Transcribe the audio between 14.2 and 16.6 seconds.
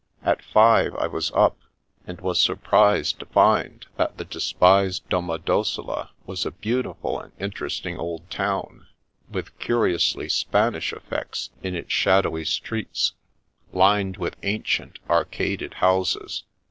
ancient, arcaded houses.